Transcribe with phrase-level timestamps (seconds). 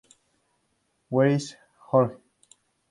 [1.09, 1.55] Where’s
[1.91, 2.17] George?